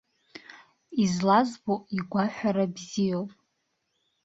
[1.03, 3.31] Излазбо, игәаҳәара бзиоуп.